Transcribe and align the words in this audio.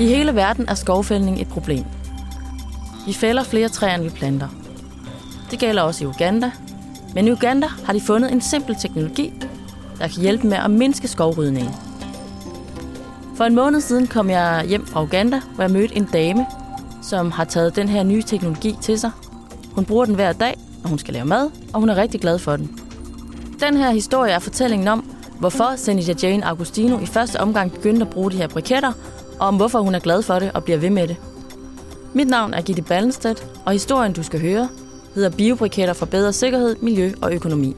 I 0.00 0.06
hele 0.06 0.34
verden 0.34 0.68
er 0.68 0.74
skovfældning 0.74 1.40
et 1.40 1.48
problem. 1.48 1.84
Vi 3.06 3.12
fælder 3.12 3.42
flere 3.44 3.68
træer, 3.68 3.94
end 3.94 4.02
vi 4.02 4.08
planter. 4.08 4.48
Det 5.50 5.58
gælder 5.58 5.82
også 5.82 6.04
i 6.04 6.06
Uganda. 6.06 6.50
Men 7.14 7.28
i 7.28 7.30
Uganda 7.30 7.66
har 7.84 7.92
de 7.92 8.00
fundet 8.00 8.32
en 8.32 8.40
simpel 8.40 8.74
teknologi, 8.74 9.32
der 9.98 10.08
kan 10.08 10.22
hjælpe 10.22 10.46
med 10.46 10.56
at 10.56 10.70
mindske 10.70 11.08
skovrydningen. 11.08 11.74
For 13.36 13.44
en 13.44 13.54
måned 13.54 13.80
siden 13.80 14.06
kom 14.06 14.30
jeg 14.30 14.64
hjem 14.68 14.86
fra 14.86 15.02
Uganda, 15.02 15.40
hvor 15.54 15.64
jeg 15.64 15.70
mødte 15.70 15.96
en 15.96 16.08
dame, 16.12 16.46
som 17.02 17.30
har 17.30 17.44
taget 17.44 17.76
den 17.76 17.88
her 17.88 18.02
nye 18.02 18.22
teknologi 18.22 18.76
til 18.80 19.00
sig. 19.00 19.10
Hun 19.74 19.84
bruger 19.84 20.04
den 20.04 20.14
hver 20.14 20.32
dag, 20.32 20.58
når 20.82 20.88
hun 20.88 20.98
skal 20.98 21.14
lave 21.14 21.26
mad, 21.26 21.50
og 21.72 21.80
hun 21.80 21.88
er 21.88 21.96
rigtig 21.96 22.20
glad 22.20 22.38
for 22.38 22.56
den. 22.56 22.81
Den 23.62 23.76
her 23.76 23.90
historie 23.90 24.32
er 24.32 24.38
fortællingen 24.38 24.88
om, 24.88 25.10
hvorfor 25.38 25.76
Senator 25.76 26.14
Jane 26.22 26.46
Augustino 26.46 26.98
i 26.98 27.06
første 27.06 27.40
omgang 27.40 27.72
begyndte 27.72 28.02
at 28.02 28.10
bruge 28.10 28.30
de 28.30 28.36
her 28.36 28.48
briketter, 28.48 28.92
og 29.40 29.48
om 29.48 29.56
hvorfor 29.56 29.80
hun 29.80 29.94
er 29.94 29.98
glad 29.98 30.22
for 30.22 30.38
det 30.38 30.52
og 30.54 30.64
bliver 30.64 30.78
ved 30.78 30.90
med 30.90 31.08
det. 31.08 31.16
Mit 32.14 32.28
navn 32.28 32.54
er 32.54 32.62
Gitte 32.62 32.82
Ballenstedt, 32.82 33.46
og 33.66 33.72
historien, 33.72 34.12
du 34.12 34.22
skal 34.22 34.40
høre, 34.40 34.68
hedder 35.14 35.30
Biobriketter 35.30 35.94
for 35.94 36.06
bedre 36.06 36.32
sikkerhed, 36.32 36.76
miljø 36.76 37.12
og 37.22 37.34
økonomi. 37.34 37.76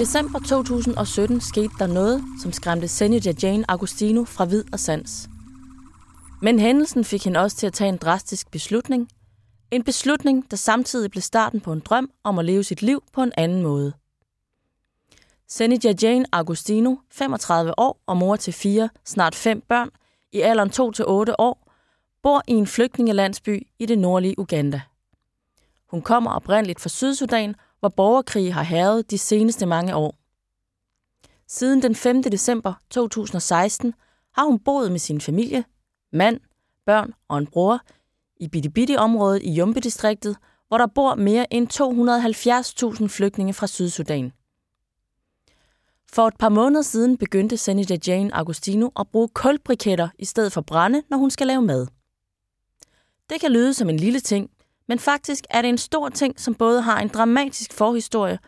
December 0.00 0.38
2017 0.38 1.40
skete 1.40 1.70
der 1.78 1.86
noget, 1.86 2.24
som 2.42 2.52
skræmte 2.52 2.88
Senja 2.88 3.32
Jane 3.42 3.64
Agostino 3.68 4.24
fra 4.24 4.44
vid 4.44 4.64
og 4.72 4.80
sans. 4.80 5.28
Men 6.42 6.58
hændelsen 6.58 7.04
fik 7.04 7.24
hende 7.24 7.40
også 7.40 7.56
til 7.56 7.66
at 7.66 7.72
tage 7.72 7.88
en 7.88 7.96
drastisk 7.96 8.50
beslutning. 8.50 9.08
En 9.70 9.84
beslutning, 9.84 10.50
der 10.50 10.56
samtidig 10.56 11.10
blev 11.10 11.22
starten 11.22 11.60
på 11.60 11.72
en 11.72 11.80
drøm 11.80 12.10
om 12.24 12.38
at 12.38 12.44
leve 12.44 12.64
sit 12.64 12.82
liv 12.82 13.02
på 13.12 13.22
en 13.22 13.32
anden 13.36 13.62
måde. 13.62 13.92
Senja 15.48 15.94
Jane 16.02 16.26
Agostino, 16.32 16.96
35 17.10 17.78
år 17.78 18.00
og 18.06 18.16
mor 18.16 18.36
til 18.36 18.52
fire, 18.52 18.88
snart 19.04 19.34
fem 19.34 19.62
børn, 19.68 19.90
i 20.32 20.40
alderen 20.40 20.70
2-8 21.30 21.34
år, 21.38 21.72
bor 22.22 22.42
i 22.48 22.52
en 22.52 22.66
flygtningelandsby 22.66 23.66
i 23.78 23.86
det 23.86 23.98
nordlige 23.98 24.38
Uganda. 24.38 24.80
Hun 25.90 26.02
kommer 26.02 26.30
oprindeligt 26.30 26.80
fra 26.80 26.88
Sydsudan 26.88 27.54
hvor 27.80 27.88
borgerkrig 27.88 28.54
har 28.54 28.62
herret 28.62 29.10
de 29.10 29.18
seneste 29.18 29.66
mange 29.66 29.94
år. 29.94 30.16
Siden 31.46 31.82
den 31.82 31.94
5. 31.94 32.22
december 32.22 32.74
2016 32.90 33.94
har 34.32 34.44
hun 34.44 34.58
boet 34.58 34.90
med 34.90 34.98
sin 34.98 35.20
familie, 35.20 35.64
mand, 36.12 36.40
børn 36.86 37.12
og 37.28 37.38
en 37.38 37.46
bror 37.46 37.80
i 38.36 38.48
Bidibidi-området 38.48 39.42
i 39.42 39.52
Jumpe-distriktet, 39.52 40.36
hvor 40.68 40.78
der 40.78 40.86
bor 40.86 41.14
mere 41.14 41.54
end 41.54 41.68
270.000 43.02 43.06
flygtninge 43.06 43.54
fra 43.54 43.66
Sydsudan. 43.66 44.32
For 46.12 46.28
et 46.28 46.36
par 46.38 46.48
måneder 46.48 46.82
siden 46.82 47.16
begyndte 47.16 47.56
Senator 47.56 47.96
Jane 48.06 48.34
Agostino 48.34 48.90
at 48.98 49.08
bruge 49.08 49.28
kulbriketter 49.28 50.08
i 50.18 50.24
stedet 50.24 50.52
for 50.52 50.60
brænde, 50.60 51.02
når 51.10 51.16
hun 51.16 51.30
skal 51.30 51.46
lave 51.46 51.62
mad. 51.62 51.86
Det 53.30 53.40
kan 53.40 53.52
lyde 53.52 53.74
som 53.74 53.88
en 53.88 53.96
lille 53.96 54.20
ting, 54.20 54.50
men 54.90 54.98
faktisk 54.98 55.44
er 55.50 55.62
det 55.62 55.68
en 55.68 55.78
stor 55.78 56.08
ting, 56.08 56.40
som 56.40 56.54
både 56.54 56.82
har 56.82 57.00
en 57.00 57.08
dramatisk 57.08 57.72
forhistorie 57.72 58.38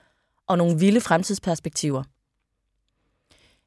og 0.47 0.59
nogle 0.59 0.79
vilde 0.79 1.01
fremtidsperspektiver. 1.01 2.03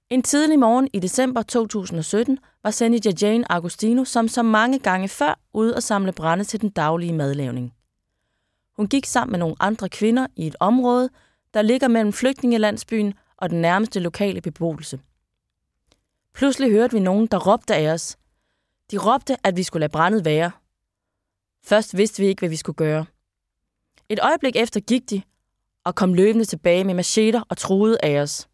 En 0.09 0.23
tidlig 0.23 0.59
morgen 0.59 0.89
i 0.93 0.99
december 0.99 1.41
2017 1.41 2.39
var 2.63 2.71
Senator 2.71 3.11
Jane 3.21 3.51
Agostino 3.51 4.03
som 4.03 4.27
så 4.27 4.43
mange 4.43 4.79
gange 4.79 5.07
før 5.07 5.39
ude 5.53 5.75
at 5.75 5.83
samle 5.83 6.11
brænde 6.11 6.43
til 6.43 6.61
den 6.61 6.69
daglige 6.69 7.13
madlavning. 7.13 7.73
Hun 8.77 8.87
gik 8.87 9.05
sammen 9.05 9.31
med 9.31 9.39
nogle 9.39 9.55
andre 9.59 9.89
kvinder 9.89 10.27
i 10.35 10.47
et 10.47 10.55
område, 10.59 11.09
der 11.53 11.61
ligger 11.61 11.87
mellem 11.87 12.13
flygtningelandsbyen 12.13 13.13
og 13.37 13.49
den 13.49 13.61
nærmeste 13.61 13.99
lokale 13.99 14.41
beboelse. 14.41 14.99
Pludselig 16.33 16.71
hørte 16.71 16.93
vi 16.93 16.99
nogen, 16.99 17.27
der 17.27 17.37
råbte 17.37 17.75
af 17.75 17.93
os. 17.93 18.17
De 18.91 18.97
råbte, 18.97 19.37
at 19.43 19.57
vi 19.57 19.63
skulle 19.63 19.81
lade 19.81 19.91
brændet 19.91 20.25
være– 20.25 20.51
Først 21.65 21.97
vidste 21.97 22.21
vi 22.21 22.27
ikke, 22.27 22.39
hvad 22.39 22.49
vi 22.49 22.55
skulle 22.55 22.75
gøre. 22.75 23.05
Et 24.09 24.19
øjeblik 24.21 24.55
efter 24.55 24.79
gik 24.79 25.09
de 25.09 25.21
og 25.83 25.95
kom 25.95 26.13
løbende 26.13 26.45
tilbage 26.45 26.83
med 26.83 26.93
macheter 26.93 27.41
og 27.49 27.57
truede 27.57 27.97
af 28.03 28.21
os. 28.21 28.47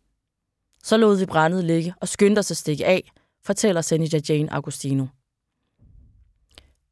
Så 0.83 0.97
lod 0.97 1.17
vi 1.17 1.25
brændet 1.25 1.63
ligge 1.63 1.93
og 2.01 2.07
skyndte 2.07 2.39
os 2.39 2.51
at 2.51 2.57
stikke 2.57 2.85
af, 2.85 3.11
fortæller 3.43 3.81
Senja 3.81 4.19
Jane 4.29 4.53
Augustino. 4.53 5.05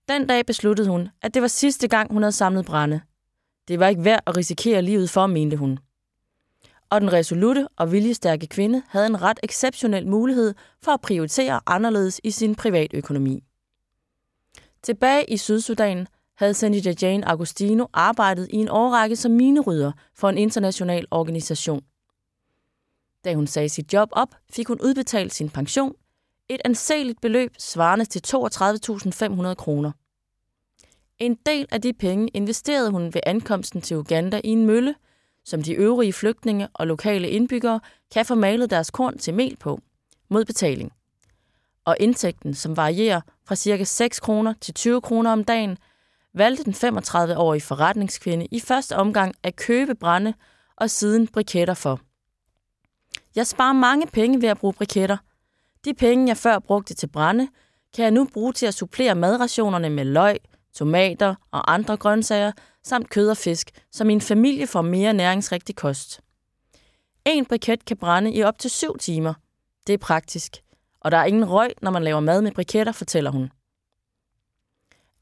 Den 0.10 0.28
dag 0.28 0.46
besluttede 0.46 0.90
hun, 0.90 1.10
at 1.22 1.34
det 1.34 1.42
var 1.42 1.48
sidste 1.48 1.88
gang, 1.88 2.14
hun 2.14 2.22
havde 2.22 2.32
samlet 2.32 2.66
brænde. 2.66 3.02
Det 3.68 3.80
var 3.80 3.88
ikke 3.88 4.04
værd 4.04 4.24
at 4.28 4.38
risikere 4.38 4.82
livet 4.82 5.10
for, 5.10 5.28
mente 5.28 5.58
hun. 5.58 5.80
Og 6.90 7.02
den 7.02 7.14
resolute 7.14 7.68
og 7.78 7.92
viljestærke 7.92 8.48
kvinde 8.48 8.84
havde 8.88 9.08
en 9.08 9.22
ret 9.22 9.40
exceptionel 9.44 10.08
mulighed 10.08 10.54
for 10.84 10.92
at 10.92 11.02
prioritere 11.02 11.62
anderledes 11.66 12.22
i 12.24 12.32
sin 12.32 12.56
privatøkonomi. 12.56 13.44
Tilbage 14.84 15.30
i 15.30 15.38
Sydsudan 15.38 16.08
havde 16.38 16.54
Senator 16.54 16.94
Jane 17.02 17.28
Agostino 17.28 17.86
arbejdet 17.94 18.48
i 18.50 18.56
en 18.56 18.70
årrække 18.70 19.16
som 19.16 19.32
minerydder 19.32 19.92
for 20.16 20.30
en 20.30 20.38
international 20.38 21.06
organisation. 21.12 21.84
Da 23.26 23.34
hun 23.34 23.48
sagde 23.48 23.70
sit 23.70 23.94
job 23.94 24.10
op, 24.12 24.36
fik 24.50 24.68
hun 24.68 24.82
udbetalt 24.82 25.34
sin 25.34 25.50
pension, 25.50 25.96
et 26.50 26.62
anseligt 26.66 27.22
beløb 27.22 27.52
svarende 27.58 28.06
til 28.06 28.22
32.500 28.36 29.54
kroner. 29.54 29.92
En 31.20 31.36
del 31.46 31.68
af 31.72 31.82
de 31.82 31.94
penge 31.94 32.28
investerede 32.28 32.92
hun 32.92 33.14
ved 33.14 33.22
ankomsten 33.26 33.82
til 33.82 33.98
Uganda 33.98 34.42
i 34.44 34.50
en 34.50 34.66
mølle, 34.66 34.96
som 35.46 35.64
de 35.64 35.74
øvrige 35.74 36.14
flygtninge 36.14 36.68
og 36.74 36.88
lokale 36.88 37.30
indbyggere 37.30 37.80
kan 38.14 38.26
få 38.26 38.36
malet 38.36 38.70
deres 38.70 38.92
korn 38.92 39.18
til 39.18 39.34
mel 39.34 39.56
på, 39.58 39.80
mod 40.30 40.46
betaling 40.46 40.92
og 41.90 41.96
indtægten, 42.00 42.54
som 42.54 42.78
varierer 42.78 43.22
fra 43.48 43.56
ca. 43.56 43.84
6 43.84 44.20
kroner 44.20 44.54
til 44.62 44.74
20 44.74 45.02
kroner 45.02 45.32
om 45.32 45.44
dagen, 45.44 45.78
valgte 46.34 46.64
den 46.64 46.74
35-årige 46.74 47.62
forretningskvinde 47.62 48.48
i 48.52 48.60
første 48.60 48.96
omgang 48.96 49.36
at 49.44 49.56
købe 49.56 49.96
brænde 49.96 50.34
og 50.78 50.90
siden 50.90 51.28
briketter 51.28 51.74
for. 51.74 52.00
Jeg 53.36 53.48
sparer 53.48 53.74
mange 53.74 54.08
penge 54.08 54.42
ved 54.42 54.50
at 54.50 54.58
bruge 54.58 54.74
briketter. 54.74 55.18
De 55.86 55.94
penge, 55.94 56.28
jeg 56.28 56.38
før 56.38 56.60
brugte 56.60 56.94
til 56.94 57.08
brænde, 57.08 57.48
kan 57.96 58.04
jeg 58.04 58.12
nu 58.12 58.28
bruge 58.34 58.54
til 58.54 58.66
at 58.66 58.74
supplere 58.74 59.16
madrationerne 59.16 59.90
med 59.90 60.06
løg, 60.06 60.38
tomater 60.74 61.36
og 61.52 61.74
andre 61.74 61.98
grøntsager, 61.98 62.52
samt 62.84 63.10
kød 63.10 63.30
og 63.30 63.38
fisk, 63.38 63.72
så 63.92 64.04
min 64.04 64.22
familie 64.22 64.68
får 64.68 64.82
mere 64.82 65.14
næringsrigtig 65.14 65.76
kost. 65.76 66.22
En 67.26 67.46
briket 67.46 67.86
kan 67.86 67.98
brænde 67.98 68.34
i 68.34 68.44
op 68.44 68.60
til 68.60 68.72
7 68.72 68.98
timer. 68.98 69.34
Det 69.88 69.94
er 69.94 69.98
praktisk 69.98 70.58
og 71.02 71.12
der 71.12 71.18
er 71.18 71.26
ingen 71.26 71.50
røg, 71.50 71.74
når 71.82 71.92
man 71.92 72.04
laver 72.04 72.20
mad 72.20 72.42
med 72.42 72.52
briketter, 72.52 72.94
fortæller 72.94 73.32
hun. 73.32 73.52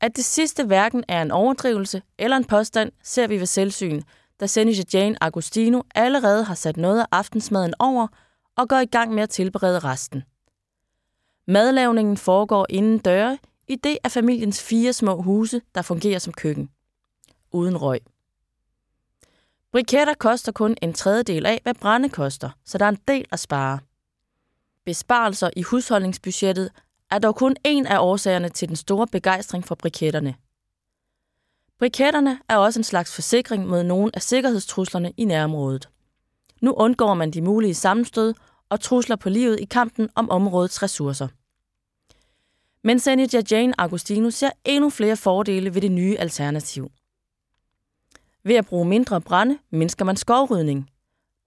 At 0.01 0.15
det 0.15 0.25
sidste 0.25 0.65
hverken 0.65 1.03
er 1.07 1.21
en 1.21 1.31
overdrivelse 1.31 2.01
eller 2.17 2.37
en 2.37 2.45
påstand, 2.45 2.91
ser 3.03 3.27
vi 3.27 3.39
ved 3.39 3.45
selvsyn, 3.45 4.01
da 4.39 4.47
Senja 4.47 4.83
Jane 4.93 5.23
Agostino 5.23 5.81
allerede 5.95 6.43
har 6.43 6.55
sat 6.55 6.77
noget 6.77 6.99
af 6.99 7.05
aftensmaden 7.11 7.73
over 7.79 8.07
og 8.55 8.69
går 8.69 8.77
i 8.77 8.85
gang 8.85 9.13
med 9.13 9.23
at 9.23 9.29
tilberede 9.29 9.79
resten. 9.79 10.23
Madlavningen 11.47 12.17
foregår 12.17 12.65
inden 12.69 12.97
døre 12.97 13.37
i 13.67 13.75
det 13.75 13.97
af 14.03 14.11
familiens 14.11 14.63
fire 14.63 14.93
små 14.93 15.21
huse, 15.21 15.61
der 15.75 15.81
fungerer 15.81 16.19
som 16.19 16.33
køkken. 16.33 16.69
Uden 17.51 17.77
røg. 17.77 17.99
Briketter 19.71 20.13
koster 20.13 20.51
kun 20.51 20.75
en 20.81 20.93
tredjedel 20.93 21.45
af, 21.45 21.59
hvad 21.63 21.73
brænde 21.73 22.09
koster, 22.09 22.49
så 22.65 22.77
der 22.77 22.85
er 22.85 22.89
en 22.89 22.99
del 23.07 23.25
at 23.31 23.39
spare. 23.39 23.79
Besparelser 24.87 25.49
i 25.55 25.61
husholdningsbudgettet 25.61 26.71
er 27.11 27.19
dog 27.19 27.35
kun 27.35 27.55
en 27.63 27.87
af 27.87 27.99
årsagerne 27.99 28.49
til 28.49 28.67
den 28.67 28.75
store 28.75 29.07
begejstring 29.07 29.65
for 29.65 29.75
briketterne. 29.75 30.35
Briketterne 31.79 32.39
er 32.49 32.57
også 32.57 32.79
en 32.79 32.83
slags 32.83 33.15
forsikring 33.15 33.67
mod 33.67 33.83
nogle 33.83 34.11
af 34.13 34.21
sikkerhedstruslerne 34.21 35.13
i 35.17 35.25
nærområdet. 35.25 35.89
Nu 36.61 36.73
undgår 36.73 37.13
man 37.13 37.31
de 37.31 37.41
mulige 37.41 37.73
sammenstød 37.73 38.33
og 38.69 38.79
trusler 38.79 39.15
på 39.15 39.29
livet 39.29 39.59
i 39.59 39.65
kampen 39.65 40.09
om 40.15 40.29
områdets 40.29 40.83
ressourcer. 40.83 41.27
Men 42.83 42.99
Senator 42.99 43.41
Jane 43.51 43.81
Agostino 43.81 44.29
ser 44.29 44.49
endnu 44.65 44.89
flere 44.89 45.17
fordele 45.17 45.73
ved 45.73 45.81
det 45.81 45.91
nye 45.91 46.17
alternativ. 46.17 46.91
Ved 48.43 48.55
at 48.55 48.65
bruge 48.65 48.85
mindre 48.85 49.21
brænde 49.21 49.57
mindsker 49.69 50.05
man 50.05 50.17
skovrydning. 50.17 50.89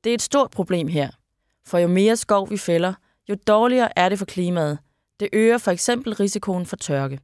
Det 0.05 0.11
er 0.11 0.15
et 0.15 0.23
stort 0.23 0.50
problem 0.50 0.88
her, 0.88 1.11
for 1.67 1.79
jo 1.79 1.88
mere 1.88 2.17
skov 2.17 2.50
vi 2.50 2.59
fælder, 2.59 2.94
jo 3.31 3.37
dårligere 3.47 3.99
er 3.99 4.09
det 4.09 4.19
for 4.19 4.25
klimaet. 4.27 4.79
Det 5.21 5.29
øger 5.32 5.59
for 5.59 5.71
eksempel 5.71 6.15
risikoen 6.15 6.67
for 6.67 6.77
tørke. 6.77 7.21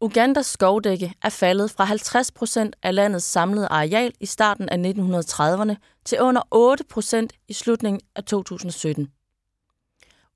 Ugandas 0.00 0.46
skovdække 0.46 1.14
er 1.22 1.28
faldet 1.28 1.70
fra 1.70 1.84
50 1.84 2.30
procent 2.32 2.76
af 2.82 2.94
landets 2.94 3.24
samlede 3.24 3.66
areal 3.66 4.12
i 4.20 4.26
starten 4.26 4.68
af 4.68 4.76
1930'erne 4.76 5.74
til 6.04 6.20
under 6.20 6.42
8 6.50 6.84
procent 6.84 7.32
i 7.48 7.52
slutningen 7.52 8.00
af 8.16 8.24
2017. 8.24 9.08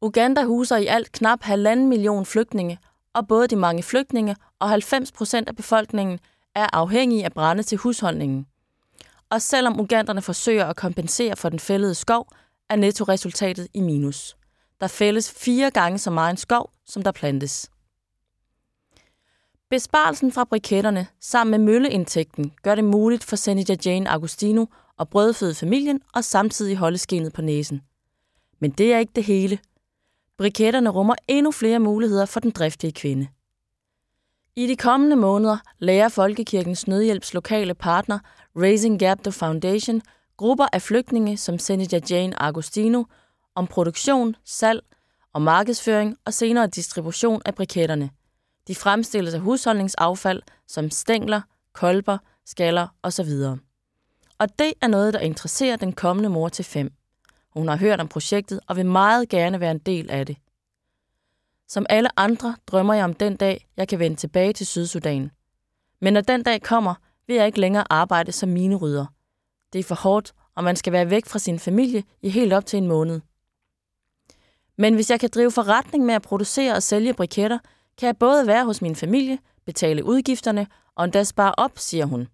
Uganda 0.01 0.45
huser 0.45 0.77
i 0.77 0.87
alt 0.87 1.13
knap 1.13 1.43
halvanden 1.43 1.89
million 1.89 2.27
flygtninge, 2.27 2.79
og 3.15 3.29
både 3.29 3.49
de 3.49 3.57
mange 3.57 3.83
flygtninge 3.83 4.37
og 4.59 4.69
90 4.69 5.13
procent 5.13 5.49
af 5.49 5.57
befolkningen 5.57 6.19
er 6.55 6.67
afhængige 6.73 7.25
af 7.25 7.33
brænde 7.33 7.63
til 7.63 7.79
husholdningen. 7.79 8.47
Og 9.31 9.43
selvom 9.43 9.81
uganderne 9.81 10.23
forsøger 10.23 10.67
at 10.67 10.77
kompensere 10.77 11.37
for 11.37 11.49
den 11.49 11.59
fældede 11.59 11.95
skov, 11.95 12.29
er 12.73 12.77
nettoresultatet 12.77 13.69
i 13.75 13.81
minus. 13.81 14.37
Der 14.81 14.87
fældes 14.87 15.31
fire 15.31 15.71
gange 15.71 15.99
så 15.99 16.11
meget 16.11 16.31
en 16.31 16.37
skov, 16.37 16.71
som 16.87 17.03
der 17.03 17.13
plantes. 17.13 17.71
Besparelsen 19.71 20.33
fra 20.33 20.45
briketterne 20.45 21.07
sammen 21.21 21.51
med 21.51 21.73
mølleindtægten 21.73 22.53
gør 22.63 22.75
det 22.75 22.85
muligt 22.85 23.25
for 23.25 23.37
Senator 23.37 23.77
Jane 23.85 24.11
Agostino 24.11 24.67
at 24.99 25.09
brødføde 25.09 25.55
familien 25.55 26.01
og 26.15 26.25
samtidig 26.25 26.77
holde 26.77 26.99
skinnet 26.99 27.33
på 27.33 27.43
næsen. 27.43 27.83
Men 28.61 28.71
det 28.71 28.93
er 28.93 28.99
ikke 28.99 29.13
det 29.15 29.25
hele. 29.25 29.59
Briketterne 30.39 30.91
rummer 30.91 31.15
endnu 31.29 31.51
flere 31.51 31.79
muligheder 31.79 32.27
for 32.27 32.41
den 32.41 32.51
driftige 32.51 32.93
kvinde. 32.93 33.29
I 34.57 34.67
de 34.67 34.77
kommende 34.77 35.17
måneder 35.17 35.59
lærer 35.79 36.09
Folkekirkens 36.09 36.87
Nødhjælps 36.87 37.35
lokale 37.35 37.75
partner 37.75 38.19
Raising 38.57 38.99
Gap 38.99 39.23
The 39.23 39.33
Foundation 39.33 40.03
grupper 40.37 40.67
af 40.73 40.83
flygtninge 40.83 41.37
som 41.37 41.59
Senator 41.59 41.99
Jane 42.11 42.43
Agostino 42.43 43.05
om 43.55 43.67
produktion, 43.67 44.37
salg 44.45 44.85
og 45.33 45.43
markedsføring 45.43 46.17
og 46.25 46.35
senere 46.35 46.67
distribution 46.67 47.43
af 47.45 47.55
briketterne– 47.55 48.11
de 48.69 48.75
fremstilles 48.75 49.35
af 49.35 49.41
husholdningsaffald 49.41 50.43
som 50.67 50.91
stængler, 50.91 51.41
kolber, 51.73 52.19
skaller 52.45 52.89
osv. 53.03 53.31
Og 54.39 54.59
det 54.59 54.73
er 54.81 54.87
noget, 54.87 55.15
der 55.15 55.21
interesserer 55.21 55.77
den 55.77 55.93
kommende 55.93 56.29
mor 56.29 56.49
til 56.49 56.65
fem. 56.65 56.93
Hun 57.51 57.69
har 57.69 57.77
hørt 57.77 58.01
om 58.01 58.09
projektet 58.09 58.61
og 58.67 58.77
vil 58.77 58.87
meget 58.87 59.29
gerne 59.29 59.61
være 59.61 59.71
en 59.71 59.79
del 59.79 60.11
af 60.11 60.27
det. 60.27 60.37
Som 61.69 61.87
alle 61.89 62.21
andre 62.21 62.57
drømmer 62.67 62.95
jeg 62.95 63.05
om 63.05 63.15
den 63.15 63.37
dag, 63.37 63.69
jeg 63.77 63.89
kan 63.89 63.99
vende 63.99 64.17
tilbage 64.17 64.53
til 64.53 64.67
Sydsudan. 64.67 65.31
Men 66.01 66.13
når 66.13 66.21
den 66.21 66.43
dag 66.43 66.63
kommer, 66.63 66.95
vil 67.27 67.37
jeg 67.37 67.47
ikke 67.47 67.61
længere 67.61 67.85
arbejde 67.91 68.33
som 68.33 68.49
minerydder. 68.49 69.07
Det 69.73 69.79
er 69.79 69.83
for 69.85 69.95
hårdt, 69.95 70.33
og 70.55 70.65
man 70.65 70.77
skal 70.77 70.93
være 70.93 71.11
væk 71.11 71.27
fra 71.27 71.39
sin 71.39 71.59
familie 71.59 72.05
i 72.23 72.29
helt 72.29 72.53
op 72.53 72.67
til 72.67 72.77
en 72.77 72.87
måned. 72.87 73.21
Men 74.77 74.95
hvis 74.95 75.11
jeg 75.11 75.21
kan 75.21 75.31
drive 75.35 75.51
forretning 75.51 76.05
med 76.05 76.15
at 76.15 76.23
producere 76.23 76.75
og 76.75 76.83
sælge 76.83 77.15
briketter, 77.15 77.59
kan 77.99 78.07
jeg 78.07 78.17
både 78.17 78.47
være 78.47 78.65
hos 78.65 78.83
min 78.83 78.97
familie, 78.97 79.39
betale 79.65 80.05
udgifterne 80.05 80.67
og 80.95 81.05
endda 81.05 81.25
spare 81.25 81.55
op, 81.57 81.79
siger 81.79 82.07
hun. 82.07 82.29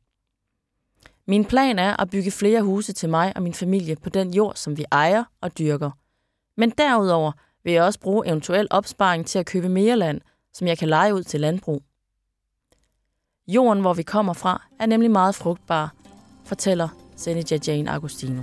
Min 1.27 1.45
plan 1.45 1.79
er 1.79 2.01
at 2.01 2.11
bygge 2.11 2.31
flere 2.31 2.63
huse 2.63 2.93
til 2.93 3.09
mig 3.09 3.33
og 3.37 3.43
min 3.43 3.55
familie 3.55 3.97
på 3.97 4.09
den 4.09 4.35
jord, 4.35 4.55
som 4.55 4.77
vi 4.77 4.85
ejer 4.93 5.25
og 5.41 5.59
dyrker. 5.59 5.91
Men 6.57 6.71
derudover 6.71 7.33
vil 7.65 7.73
jeg 7.73 7.83
også 7.83 8.01
bruge 8.01 8.27
eventuel 8.27 8.67
opsparing 8.71 9.27
til 9.27 9.39
at 9.39 9.47
købe 9.47 9.69
mere 9.69 9.97
land, 9.97 10.21
som 10.53 10.67
jeg 10.67 10.79
kan 10.79 10.89
lege 10.89 11.15
ud 11.15 11.23
til 11.23 11.41
landbrug. 11.41 11.83
Jorden, 13.49 13.81
hvor 13.81 13.95
vi 13.95 14.03
kommer 14.03 14.33
fra, 14.33 14.63
er 14.79 14.87
nemlig 14.87 15.11
meget 15.11 15.35
frugtbar, 15.35 15.95
fortæller 16.45 16.89
Senator 17.19 17.57
Jane 17.67 17.91
Agostino. 17.91 18.43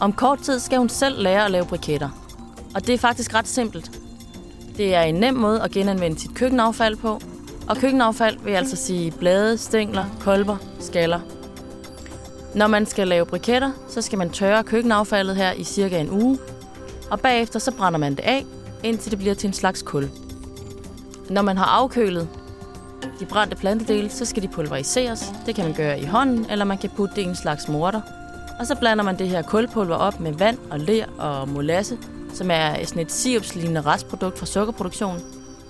Om 0.00 0.12
kort 0.12 0.38
tid 0.38 0.58
skal 0.58 0.78
hun 0.78 0.88
selv 0.88 1.22
lære 1.22 1.44
at 1.44 1.50
lave 1.50 1.66
briketter. 1.66 2.08
Og 2.74 2.86
det 2.86 2.94
er 2.94 2.98
faktisk 2.98 3.34
ret 3.34 3.48
simpelt. 3.48 4.00
Det 4.76 4.94
er 4.94 5.02
en 5.02 5.14
nem 5.14 5.34
måde 5.34 5.62
at 5.62 5.70
genanvende 5.70 6.18
sit 6.18 6.34
køkkenaffald 6.34 6.96
på. 6.96 7.20
Og 7.68 7.76
køkkenaffald 7.76 8.38
vil 8.44 8.52
altså 8.52 8.76
sige 8.76 9.10
blade, 9.10 9.58
stængler, 9.58 10.04
kolber, 10.20 10.56
skaller. 10.80 11.20
Når 12.54 12.66
man 12.66 12.86
skal 12.86 13.08
lave 13.08 13.26
briketter, 13.26 13.70
så 13.88 14.02
skal 14.02 14.18
man 14.18 14.30
tørre 14.30 14.64
køkkenaffaldet 14.64 15.36
her 15.36 15.52
i 15.52 15.64
cirka 15.64 16.00
en 16.00 16.10
uge. 16.10 16.38
Og 17.10 17.20
bagefter 17.20 17.58
så 17.58 17.72
brænder 17.72 17.98
man 17.98 18.12
det 18.12 18.20
af, 18.20 18.46
indtil 18.84 19.10
det 19.10 19.18
bliver 19.18 19.34
til 19.34 19.46
en 19.46 19.52
slags 19.52 19.82
kul. 19.82 20.10
Når 21.30 21.42
man 21.42 21.56
har 21.56 21.66
afkølet 21.66 22.28
de 23.20 23.26
brændte 23.26 23.56
plantedele, 23.56 24.10
så 24.10 24.24
skal 24.24 24.42
de 24.42 24.48
pulveriseres. 24.48 25.32
Det 25.46 25.54
kan 25.54 25.64
man 25.64 25.74
gøre 25.74 26.00
i 26.00 26.04
hånden, 26.04 26.46
eller 26.50 26.64
man 26.64 26.78
kan 26.78 26.90
putte 26.96 27.14
det 27.14 27.22
i 27.22 27.24
en 27.24 27.36
slags 27.36 27.68
morter. 27.68 28.00
Og 28.58 28.66
så 28.66 28.76
blander 28.76 29.04
man 29.04 29.18
det 29.18 29.28
her 29.28 29.42
kulpulver 29.42 29.96
op 29.96 30.20
med 30.20 30.32
vand 30.32 30.58
og 30.70 30.80
ler 30.80 31.06
og 31.18 31.48
molasse, 31.48 31.98
som 32.34 32.50
er 32.50 32.84
sådan 32.84 33.02
et 33.02 33.12
sirupslignende 33.12 33.80
restprodukt 33.80 34.38
fra 34.38 34.46
sukkerproduktion. 34.46 35.18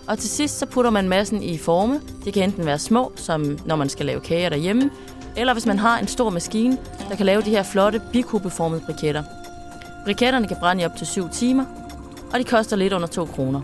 Og 0.06 0.18
til 0.18 0.30
sidst 0.30 0.58
så 0.58 0.66
putter 0.66 0.90
man 0.90 1.08
massen 1.08 1.42
i 1.42 1.58
forme. 1.58 2.00
Det 2.24 2.34
kan 2.34 2.42
enten 2.42 2.66
være 2.66 2.78
små, 2.78 3.12
som 3.16 3.58
når 3.64 3.76
man 3.76 3.88
skal 3.88 4.06
lave 4.06 4.20
kager 4.20 4.48
derhjemme, 4.48 4.90
eller 5.36 5.52
hvis 5.52 5.66
man 5.66 5.78
har 5.78 5.98
en 5.98 6.08
stor 6.08 6.30
maskine, 6.30 6.78
der 7.08 7.16
kan 7.16 7.26
lave 7.26 7.42
de 7.42 7.50
her 7.50 7.62
flotte 7.62 8.02
bikubeformede 8.12 8.80
briketter. 8.86 9.22
Briketterne 10.04 10.48
kan 10.48 10.56
brænde 10.60 10.82
i 10.82 10.86
op 10.86 10.96
til 10.96 11.06
7 11.06 11.28
timer, 11.28 11.64
og 12.32 12.38
de 12.38 12.44
koster 12.44 12.76
lidt 12.76 12.92
under 12.92 13.08
2 13.08 13.24
kroner. 13.24 13.60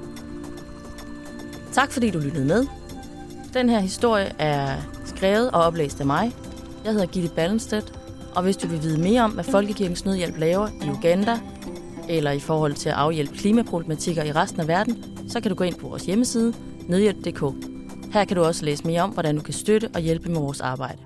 Tak 1.73 1.93
fordi 1.93 2.11
du 2.11 2.19
lyttede 2.19 2.45
med. 2.45 2.67
Den 3.57 3.69
her 3.69 3.81
historie 3.81 4.33
er 4.39 4.77
skrevet 5.05 5.51
og 5.51 5.63
oplæst 5.63 6.01
af 6.01 6.07
mig. 6.07 6.33
Jeg 6.85 6.93
hedder 6.93 7.07
Gitte 7.07 7.35
Ballenstedt, 7.35 7.93
og 8.35 8.43
hvis 8.43 8.57
du 8.57 8.69
vil 8.69 8.83
vide 8.83 9.01
mere 9.01 9.23
om, 9.23 9.31
hvad 9.31 9.45
Folkekirkens 9.45 10.05
Nødhjælp 10.05 10.39
laver 10.39 10.69
i 10.85 10.91
Uganda, 10.91 11.39
eller 12.09 12.31
i 12.31 12.41
forhold 12.41 12.75
til 12.75 12.89
at 12.89 12.95
afhjælpe 12.95 13.37
klimaproblematikker 13.37 14.23
i 14.25 14.33
resten 14.33 14.61
af 14.61 14.69
verden, 14.69 15.05
så 15.29 15.41
kan 15.41 15.51
du 15.51 15.55
gå 15.55 15.65
ind 15.65 15.75
på 15.75 15.89
vores 15.89 16.07
hjemmeside, 16.07 16.55
nødhjælp.dk. 16.89 17.43
Her 18.13 18.25
kan 18.25 18.37
du 18.37 18.45
også 18.45 18.65
læse 18.65 18.87
mere 18.87 19.03
om, 19.03 19.11
hvordan 19.11 19.37
du 19.37 19.43
kan 19.43 19.55
støtte 19.55 19.89
og 19.95 20.01
hjælpe 20.01 20.29
med 20.29 20.41
vores 20.41 20.61
arbejde. 20.61 20.99